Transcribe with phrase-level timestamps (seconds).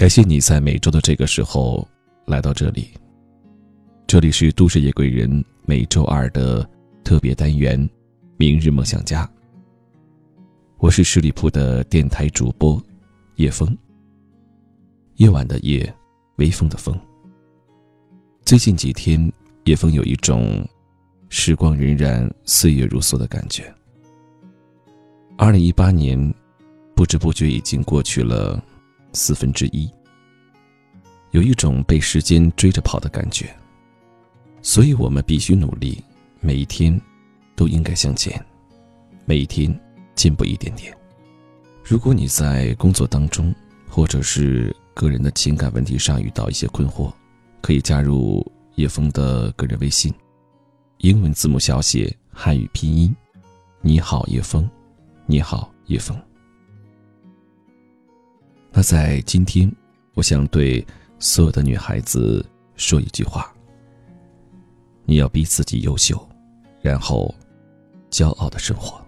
[0.00, 1.86] 感谢你在每周的这个时候
[2.24, 2.88] 来到这里。
[4.06, 6.66] 这里是都市夜归人每周二的
[7.04, 7.78] 特别单元
[8.38, 9.26] 《明日梦想家》。
[10.78, 12.82] 我是十里铺的电台主播
[13.36, 13.76] 叶枫。
[15.16, 15.94] 夜晚的夜，
[16.36, 16.98] 微风的风。
[18.42, 19.30] 最近几天，
[19.64, 20.66] 叶枫有一种
[21.28, 23.70] 时光荏苒、岁月如梭的感觉。
[25.36, 26.34] 二零一八年，
[26.96, 28.64] 不知不觉已经过去了
[29.12, 29.90] 四分之一。
[31.30, 33.54] 有一种被时间追着跑的感觉。
[34.62, 36.02] 所以我们必须努力，
[36.40, 37.00] 每一天
[37.56, 38.44] 都应该向前，
[39.24, 39.74] 每一天
[40.14, 40.94] 进步一点点。
[41.82, 43.54] 如果你在工作当中，
[43.88, 47.12] 或者是个人的情感问题上遇到一些困惑，
[47.62, 50.12] 可以加入叶枫的个人微信，
[50.98, 53.16] 英文字母小写，汉语拼音，
[53.80, 54.68] 你好叶枫，
[55.24, 56.20] 你好叶枫。
[58.72, 59.70] 那在今天，
[60.14, 60.84] 我想对
[61.18, 62.44] 所有的女孩子
[62.76, 63.52] 说一句话。
[65.04, 66.28] 你要逼自己优秀，
[66.80, 67.34] 然后
[68.10, 69.04] 骄傲的生活。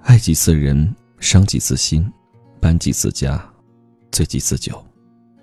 [0.00, 2.10] 爱几次人，伤几次心，
[2.60, 3.46] 搬几次家，
[4.10, 4.82] 醉几次酒，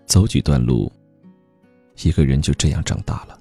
[0.05, 0.91] 走几段路，
[2.01, 3.39] 一个人就这样长大了。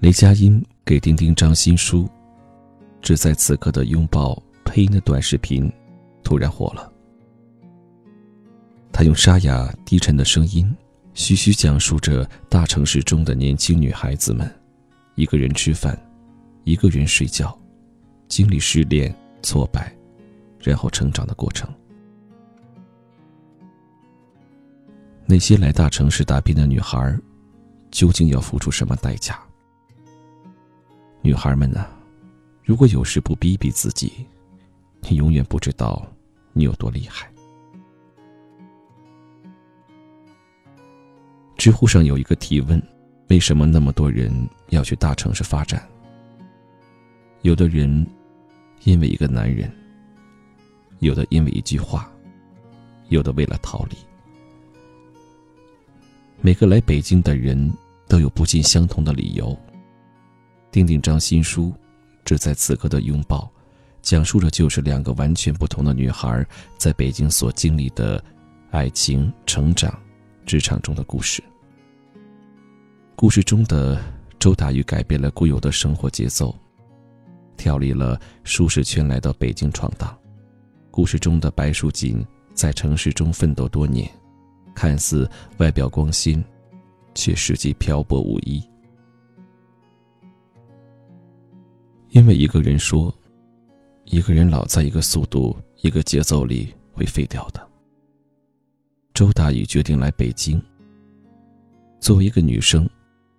[0.00, 2.08] 雷佳音给丁丁张新书，
[3.04, 5.70] 只在此刻的拥抱配音的短视频，
[6.22, 6.90] 突然火了。
[8.90, 10.74] 他用沙哑低沉的声音，
[11.12, 14.50] 徐徐讲述着大城市中的年轻女孩子们，
[15.16, 16.00] 一个人吃饭，
[16.64, 17.54] 一个人睡觉，
[18.26, 19.94] 经历失恋、挫败，
[20.58, 21.68] 然后成长的过程。
[25.26, 27.14] 那些来大城市打拼的女孩，
[27.90, 29.38] 究竟要付出什么代价？
[31.20, 31.93] 女孩们啊，
[32.64, 34.26] 如果有时不逼逼自己，
[35.02, 36.02] 你永远不知道
[36.54, 37.30] 你有多厉害。
[41.58, 42.82] 知乎上有一个提问：
[43.28, 44.32] 为什么那么多人
[44.70, 45.86] 要去大城市发展？
[47.42, 48.06] 有的人
[48.84, 49.70] 因为一个男人，
[51.00, 52.10] 有的因为一句话，
[53.08, 53.96] 有的为了逃离。
[56.40, 57.70] 每个来北京的人
[58.08, 59.54] 都有不尽相同的理由。
[60.70, 61.66] 丁丁张新书
[62.24, 63.40] 《只在此刻的拥抱》，
[64.02, 66.46] 讲述着就是两个完全不同的女孩
[66.78, 68.22] 在北京所经历的
[68.70, 69.92] 爱情、成长。
[70.46, 71.42] 职场中的故事。
[73.16, 73.98] 故事中的
[74.38, 76.54] 周大宇改变了固有的生活节奏，
[77.56, 80.14] 跳离了舒适圈，来到北京闯荡。
[80.90, 84.06] 故事中的白淑锦在城市中奋斗多年，
[84.74, 86.44] 看似外表光鲜，
[87.14, 88.62] 却实际漂泊无依。
[92.14, 93.12] 因为一个人说，
[94.04, 97.60] 一个人老在一个速度、一个节奏里会废掉的。
[99.12, 100.62] 周大宇决定来北京。
[101.98, 102.88] 作为一个女生，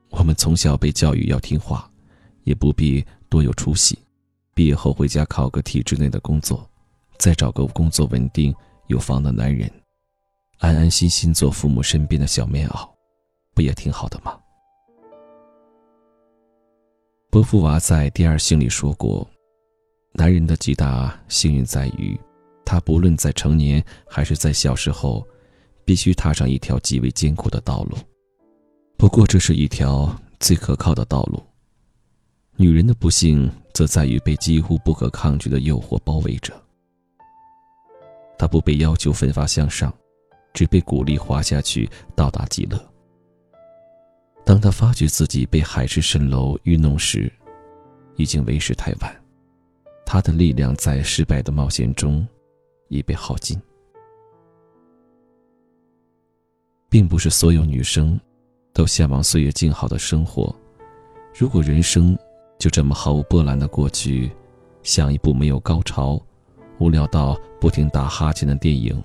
[0.09, 1.89] 我们从小被教育要听话，
[2.43, 3.97] 也不必多有出息，
[4.53, 6.69] 毕业后回家考个体制内的工作，
[7.17, 8.53] 再找个工作稳定、
[8.87, 9.71] 有房的男人，
[10.57, 12.85] 安安心心做父母身边的小棉袄，
[13.53, 14.37] 不也挺好的吗？
[17.35, 19.29] 波伏娃在《第二性》里说过，
[20.13, 22.17] 男人的极大幸运在于，
[22.63, 25.27] 他不论在成年还是在小时候。
[25.83, 27.97] 必须踏上一条极为艰苦的道路，
[28.97, 31.43] 不过这是一条最可靠的道路。
[32.55, 36.53] 女人的不幸则在于被几乎不可抗拒的诱惑包围着，
[38.37, 39.93] 她不被要求奋发向上，
[40.53, 42.94] 只被鼓励滑下去到达极乐。
[44.45, 47.31] 当他发觉自己被海市蜃楼愚弄时，
[48.15, 49.23] 已经为时太晚，
[50.05, 52.25] 他的力量在失败的冒险中
[52.89, 53.59] 已被耗尽。
[56.87, 58.17] 并不是所有女生
[58.71, 60.55] 都向往岁月静好的生活。
[61.37, 62.17] 如果人生
[62.57, 64.31] 就这么毫无波澜的过去，
[64.81, 66.21] 像一部没有高潮、
[66.79, 69.03] 无聊到不停打哈欠的电影，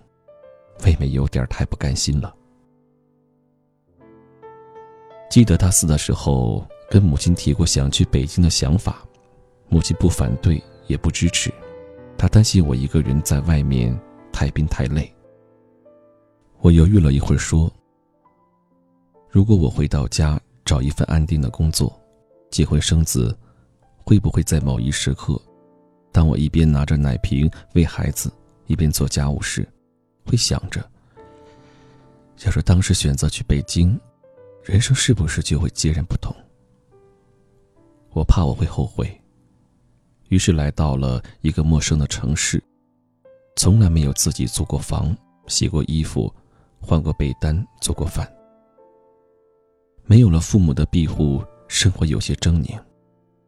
[0.85, 2.32] 未免有点太不甘心了。
[5.31, 9.00] 记得大四的时候，跟母亲提过想去北京的想法，
[9.69, 11.55] 母亲不反对也不支持，
[12.19, 13.97] 她担心我一个人在外面
[14.32, 15.09] 太拼太累。
[16.59, 17.73] 我犹豫了一会儿，说。
[19.31, 21.97] 如果我回到家找一份安定的工作，
[22.50, 23.32] 结婚生子，
[24.05, 25.41] 会不会在某一时刻，
[26.11, 28.32] 当我一边拿着奶瓶喂孩子，
[28.67, 29.65] 一边做家务时，
[30.27, 30.85] 会想着：
[32.44, 33.97] 要是当时选择去北京，
[34.62, 36.35] 人生是不是就会截然不同？
[38.12, 39.11] 我怕我会后悔，
[40.29, 42.62] 于是来到了一个陌生的城市，
[43.57, 45.17] 从来没有自己租过房、
[45.47, 46.33] 洗过衣服、
[46.81, 48.31] 换过被单、做过饭。
[50.05, 52.79] 没有了父母的庇护，生活有些狰狞。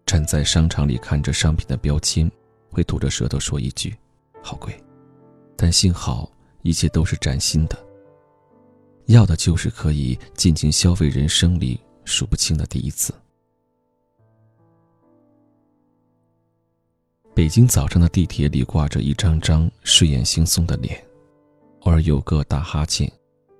[0.06, 2.30] 站在商场里看着商品的标签，
[2.70, 3.94] 会吐着舌头说一句
[4.42, 4.72] ：“好贵。”
[5.56, 6.30] 但幸好
[6.62, 7.76] 一切都是崭新的。
[9.06, 13.12] 要的就是可以尽情消费人生里数不清的第一次。
[17.34, 21.02] 北京早上的地铁里挂着一张张睡眼惺忪的脸，
[21.80, 23.10] 偶尔有个打哈欠。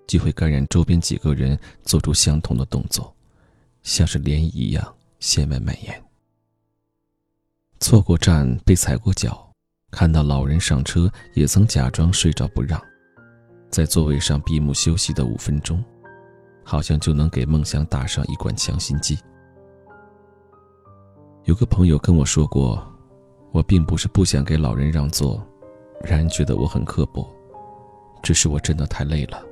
[0.04, 3.14] 就会感染周边几个人做出相同的动作，
[3.82, 6.04] 像是涟漪一样向外蔓延。
[7.80, 9.50] 错过站被踩过脚，
[9.90, 12.78] 看到老人上车也曾假装睡着不让，
[13.72, 15.82] 在座位上闭目休息的五分钟，
[16.62, 19.18] 好像就能给梦想打上一管强心剂。
[21.44, 22.86] 有个朋友跟我说过，
[23.50, 25.42] 我并不是不想给老人让座，
[26.04, 27.26] 让人觉得我很刻薄，
[28.22, 29.42] 只是我真的太累了。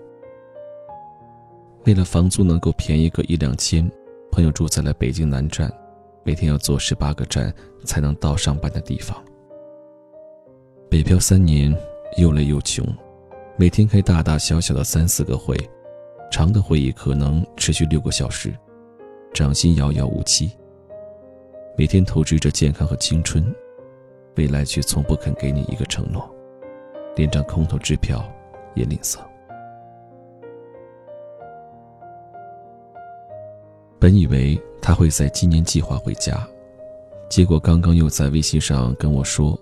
[1.86, 3.90] 为了房租能够便宜个一两千，
[4.30, 5.72] 朋友住在了北京南站，
[6.24, 7.50] 每天要坐十八个站
[7.86, 9.16] 才能到上班的地方。
[10.90, 11.74] 北漂三年，
[12.18, 12.86] 又累又穷，
[13.60, 15.54] 每天开大大小小的三四个会，
[16.32, 18.56] 长的会议可能持续六个小时，
[19.34, 20.50] 掌心遥遥无期。
[21.76, 23.54] 每天投资着健康和青春，
[24.36, 26.26] 未来却从不肯给你一个承诺，
[27.14, 28.26] 连张空头支票
[28.74, 29.18] 也吝啬。
[33.98, 36.48] 本以为他会在今年计划回家，
[37.28, 39.54] 结果刚刚又在微信上跟我说，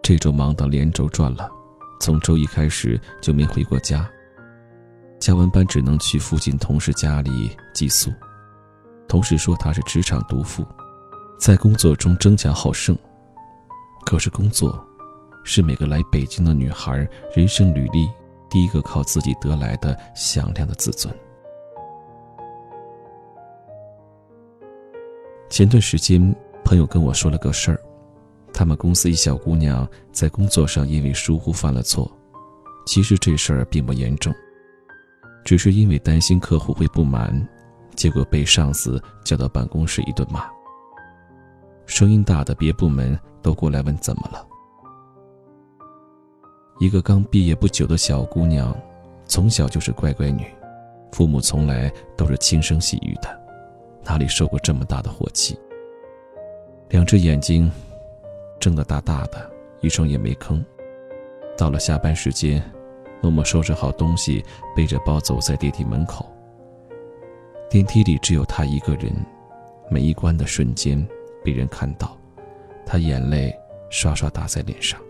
[0.00, 1.50] 这周忙得连轴转了，
[2.00, 4.10] 从周一开始就没回过家。
[5.20, 8.10] 加完班只能去附近同事家里寄宿。
[9.06, 10.64] 同事说他是职场毒妇，
[11.38, 12.96] 在工作中争强好胜。
[14.06, 14.82] 可是工作，
[15.44, 17.06] 是每个来北京的女孩
[17.36, 18.08] 人生履历
[18.48, 21.14] 第一个靠自己得来的响亮的自尊。
[25.50, 27.80] 前段时间，朋友跟我说了个事儿，
[28.60, 32.12] 他们公司一小姑娘在工作上因为疏忽犯了错，
[32.84, 34.30] 其实这事儿并不严重，
[35.46, 37.48] 只是因为担心客户会不满，
[37.96, 40.46] 结果被上司叫到办公室一顿骂。
[41.86, 44.46] 声音大的别部门都过来问怎么了。
[46.80, 48.76] 一个刚毕业不久的小姑娘，
[49.24, 50.44] 从小就是乖乖女，
[51.12, 53.40] 父母从来都是轻声细语的。
[54.04, 55.58] 哪里受过这么大的火气？
[56.90, 57.72] 两只眼睛
[58.60, 60.62] 睁得大大的，一声也没吭。
[61.56, 62.62] 到了下班时间，
[63.22, 64.44] 默默收拾好东西，
[64.76, 66.30] 背着包走在电梯门口。
[67.70, 69.12] 电梯里只有他一个人，
[69.90, 71.04] 每一关的瞬间，
[71.42, 72.16] 被人看到，
[72.84, 73.56] 他眼泪
[73.90, 75.00] 刷刷打在脸上。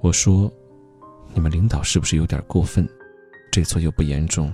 [0.00, 0.50] 我说
[1.34, 2.88] ：“你们领导是不是有点过分？
[3.50, 4.52] 这错又不严重，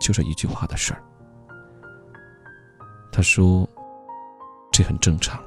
[0.00, 1.02] 就这一句话的事儿。”
[3.12, 3.68] 他说
[4.70, 5.42] ：“这很正常，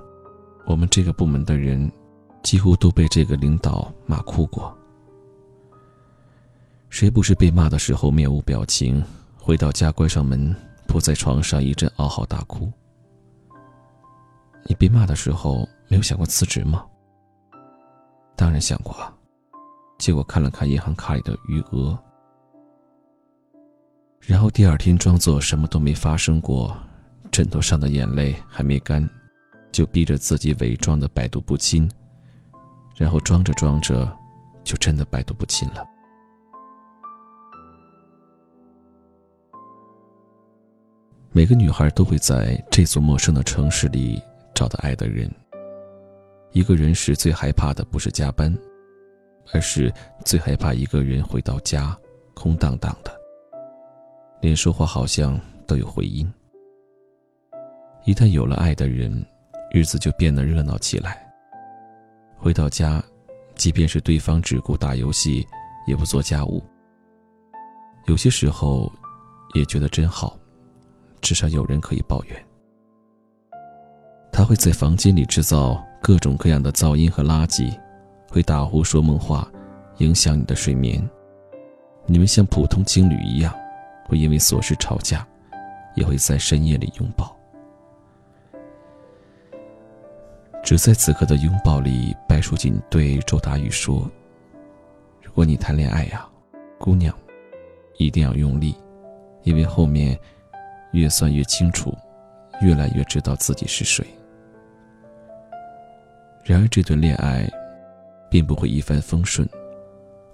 [0.65, 1.91] 我们这个部门的人
[2.41, 4.75] 几乎都被这个领导骂哭过。
[6.89, 9.03] 谁不是被骂的时候面无表情，
[9.37, 10.55] 回到家关上门，
[10.87, 12.71] 扑在床上一阵嗷嚎大哭？
[14.65, 16.85] 你被骂的时候没有想过辞职吗？
[18.35, 19.13] 当然想过啊，
[19.97, 21.97] 结果看了看银行卡里的余额，
[24.21, 26.75] 然后第二天装作什么都没发生过。”
[27.31, 29.09] 枕头上的眼泪还没干，
[29.73, 31.89] 就逼着自己伪装的百毒不侵，
[32.95, 34.09] 然后装着装着，
[34.63, 35.85] 就真的百毒不侵了。
[41.31, 44.21] 每个女孩都会在这座陌生的城市里
[44.53, 45.29] 找到爱的人。
[46.51, 48.55] 一个人时最害怕的不是加班，
[49.51, 49.91] 而是
[50.23, 51.97] 最害怕一个人回到家
[52.35, 53.11] 空荡荡的，
[54.39, 56.31] 连说话好像都有回音。
[58.05, 59.25] 一旦有了爱的人，
[59.73, 61.27] 日子就变得热闹起来。
[62.37, 63.03] 回到家，
[63.55, 65.47] 即便是对方只顾打游戏，
[65.87, 66.63] 也不做家务。
[68.05, 68.91] 有些时候，
[69.55, 70.37] 也觉得真好，
[71.21, 72.45] 至少有人可以抱怨。
[74.31, 77.75] 他会在房间里制造各种各样的噪音和垃圾，
[78.29, 79.51] 会打呼说梦话，
[79.97, 81.03] 影响你的睡眠。
[82.05, 83.51] 你们像普通情侣一样，
[84.05, 85.27] 会因为琐事吵架，
[85.95, 87.35] 也会在深夜里拥抱。
[90.63, 94.09] 只在此刻的拥抱里，白淑锦对周达宇说
[95.21, 96.25] ：“如果你谈恋爱呀，
[96.79, 97.13] 姑娘，
[97.97, 98.73] 一定要用力，
[99.43, 100.17] 因为后面
[100.93, 101.93] 越算越清楚，
[102.61, 104.07] 越来越知道自己是谁。
[106.45, 107.45] 然而，这段恋爱
[108.29, 109.47] 并不会一帆风顺，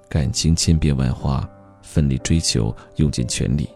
[0.08, 1.50] 感情千变万化，
[1.82, 3.68] 奋力追求，用尽全力，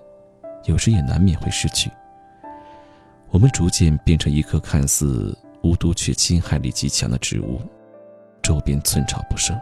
[0.65, 1.89] 有时也难免会失去。
[3.31, 7.59] 我们逐渐变成一颗看似无毒却侵害力极强的植物，
[8.41, 9.59] 周边寸草不生。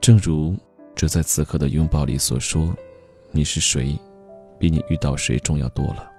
[0.00, 0.54] 正如
[0.94, 2.76] 这在此刻的拥抱里所说
[3.32, 3.98] ：“你是谁，
[4.58, 6.12] 比你遇到谁重要多了。”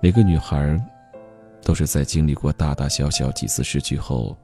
[0.00, 0.82] 每个女孩。
[1.66, 4.36] 都是在经历过大大小小几次失去后，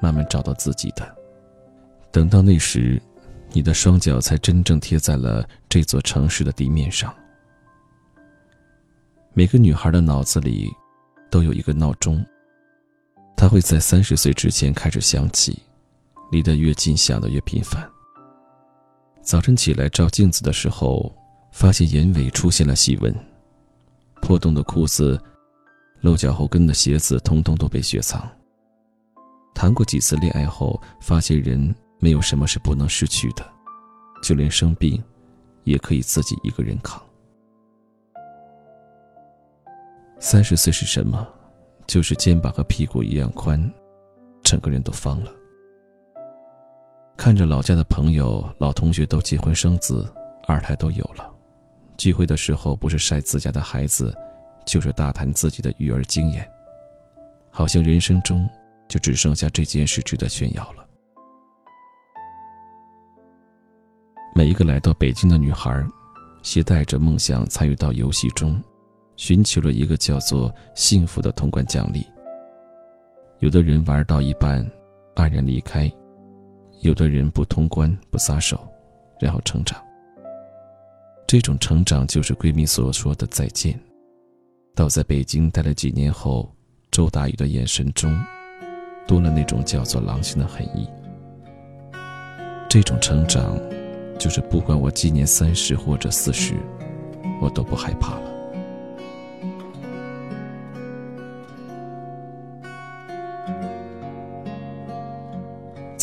[0.00, 1.16] 慢慢找到自己的。
[2.10, 3.00] 等到那时，
[3.52, 7.14] 你的双脚才真正贴在了这座城市的地面上。
[9.38, 10.74] 每个女孩的脑子里，
[11.30, 12.24] 都有一个闹钟，
[13.36, 15.62] 它会在三十岁之前开始响起，
[16.32, 17.86] 离得越近，响得越频繁。
[19.20, 21.14] 早晨起来照镜子的时候，
[21.52, 23.14] 发现眼尾出现了细纹，
[24.22, 25.22] 破洞的裤子。
[26.00, 28.26] 露脚后跟的鞋子通通都被雪藏。
[29.54, 33.46] 谈过几次恋爱后，发现人没有什么是不能失去的，
[34.22, 34.98] 就连生病，
[35.64, 37.05] 也可以自己一个人扛。
[40.18, 41.26] 三十岁是什么？
[41.86, 43.72] 就是肩膀和屁股一样宽，
[44.42, 45.32] 整个人都方了。
[47.16, 50.12] 看着老家的朋友、老同学都结婚生子，
[50.46, 51.32] 二胎都有了，
[51.96, 54.14] 聚会的时候不是晒自家的孩子。
[54.66, 56.44] 就是大谈自己的育儿经验，
[57.52, 58.50] 好像人生中
[58.88, 60.84] 就只剩下这件事值得炫耀了。
[64.34, 65.86] 每一个来到北京的女孩，
[66.42, 68.60] 携带着梦想参与到游戏中，
[69.16, 72.06] 寻求了一个叫做幸福的通关奖励。
[73.40, 74.64] 有的人玩到一半，
[75.14, 75.90] 黯然离开；
[76.80, 78.58] 有的人不通关不撒手，
[79.20, 79.82] 然后成长。
[81.26, 83.78] 这种成长就是闺蜜所说的再见。
[84.74, 86.50] 到在北京待了几年后，
[86.90, 88.16] 周大宇的眼神中，
[89.06, 90.88] 多了那种叫做狼性的狠意。
[92.68, 93.58] 这种成长，
[94.18, 96.54] 就是不管我今年三十或者四十，
[97.40, 98.35] 我都不害怕了。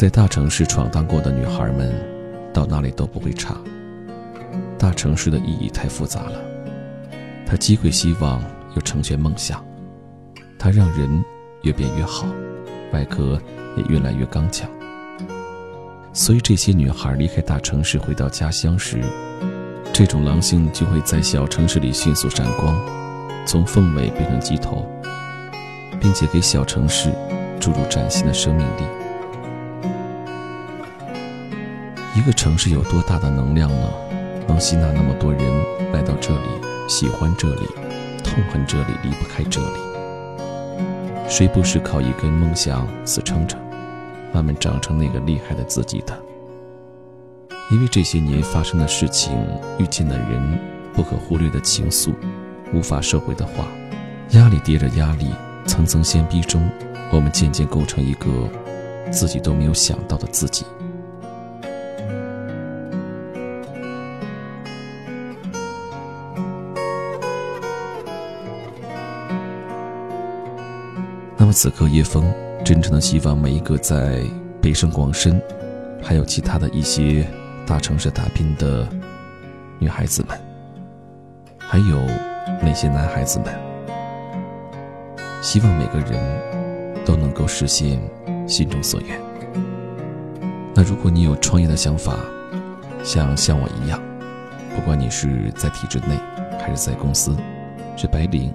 [0.03, 1.89] 在大城市闯荡过的女孩们，
[2.53, 3.55] 到哪里都不会差。
[4.77, 6.41] 大城市的意义太复杂了，
[7.45, 8.43] 它击溃希望。
[8.75, 9.63] 又成全梦想，
[10.59, 11.23] 它让人
[11.61, 12.25] 越变越好，
[12.91, 13.39] 外壳
[13.77, 14.69] 也越来越刚强。
[16.11, 18.99] 所以这些女孩离开大城市回到家乡时，
[19.93, 22.75] 这种狼性就会在小城市里迅速闪光，
[23.45, 24.85] 从凤尾变成鸡头，
[26.01, 27.09] 并且给小城市
[27.57, 29.02] 注入崭新的生命力。
[32.15, 33.89] 一个城市有多大的能量呢？
[34.47, 35.41] 能吸纳那么多人
[35.91, 36.47] 来到这里，
[36.87, 37.67] 喜欢这里。
[38.23, 39.77] 痛恨这里，离不开这里。
[41.27, 43.57] 谁不是靠一根梦想死撑着，
[44.31, 46.15] 慢慢长成那个厉害的自己的？
[47.71, 49.33] 因为这些年发生的事情，
[49.79, 50.59] 遇见的人，
[50.93, 52.13] 不可忽略的情愫，
[52.73, 53.65] 无法收回的话，
[54.31, 55.31] 压力叠着压力，
[55.65, 56.69] 层层相逼中，
[57.11, 58.47] 我们渐渐构成一个
[59.11, 60.63] 自己都没有想到的自己。
[71.53, 72.33] 此刻，叶枫
[72.65, 74.23] 真诚的希望每一个在
[74.61, 75.39] 北上广深，
[76.01, 77.25] 还有其他的一些
[77.67, 78.87] 大城市打拼的
[79.77, 80.37] 女孩子们，
[81.59, 82.01] 还有
[82.61, 83.53] 那些男孩子们，
[85.41, 86.19] 希望每个人
[87.05, 88.01] 都能够实现
[88.47, 89.21] 心中所愿。
[90.73, 92.17] 那如果你有创业的想法，
[93.03, 94.01] 像像我一样，
[94.75, 96.17] 不管你是在体制内，
[96.59, 97.35] 还是在公司，
[97.95, 98.51] 是白领。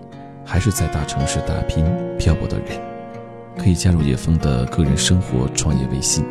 [0.50, 1.85] 还是在大城市打拼
[2.17, 2.81] 漂泊的人，
[3.58, 6.24] 可以加入叶枫的个人生活创业微信，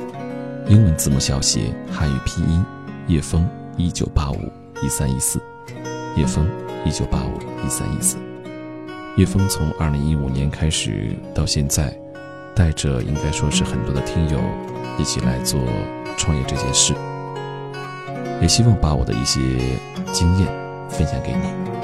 [0.68, 2.66] 英文字母小写，汉语拼音，
[3.08, 5.40] 叶枫一九八五一三一四，
[6.16, 6.48] 叶枫
[6.86, 8.18] 一九八五一三一四。
[9.18, 11.96] 叶枫从二零一五年开始到现在，
[12.56, 14.40] 带着应该说是很多的听友
[14.98, 15.60] 一起来做
[16.18, 16.94] 创业这件事，
[18.42, 19.40] 也希望把我的一些
[20.12, 20.48] 经验
[20.90, 21.77] 分享给你。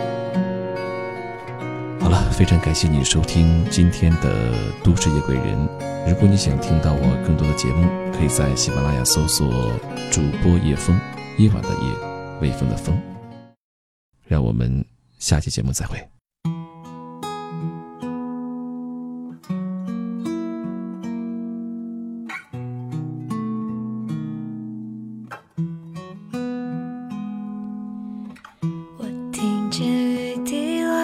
[2.34, 4.52] 非常感谢你收听今天的
[4.84, 5.56] 《都市夜鬼人》。
[6.10, 9.48] 如果你想听到我更多的节目，可以在喜马拉雅搜索
[10.12, 11.00] 主播叶枫，
[11.38, 13.00] 夜晚的夜，微风的风。
[14.26, 14.84] 让我们
[15.20, 16.13] 下期节目再会。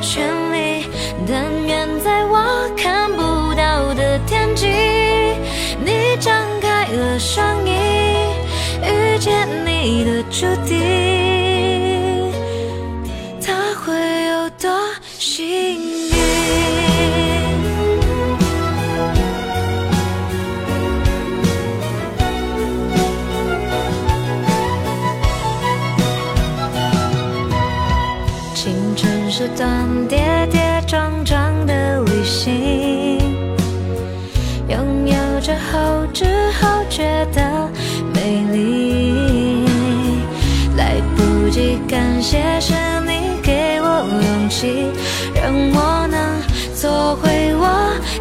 [0.00, 0.88] 权利。
[1.28, 4.66] 但愿在我看不到的天际，
[5.84, 7.70] 你张开了双翼，
[8.82, 10.79] 遇见你的注定，
[41.86, 42.72] 感谢是
[43.06, 44.90] 你给我勇气，
[45.34, 46.40] 让我能
[46.74, 47.64] 做回我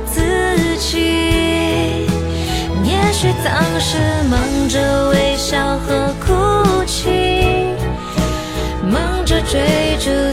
[0.05, 2.07] 自己。
[2.83, 3.97] 也许当时
[4.29, 7.09] 忙着微笑和哭泣，
[8.89, 10.28] 忙着追逐。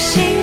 [0.00, 0.39] 心。